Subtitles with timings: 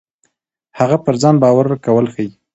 [0.79, 2.29] هغه پر ځان باور کول ښيي.